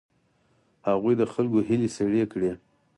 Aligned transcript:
هغوی 0.87 1.13
د 1.17 1.23
خلکو 1.33 1.57
هیلې 1.67 1.89
سړې 1.97 2.23
کړې. 2.31 2.51